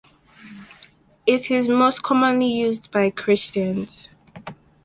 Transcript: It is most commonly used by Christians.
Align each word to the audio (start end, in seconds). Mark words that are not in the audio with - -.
It 1.27 1.51
is 1.51 1.69
most 1.69 2.01
commonly 2.01 2.47
used 2.47 2.89
by 2.89 3.11
Christians. 3.11 4.09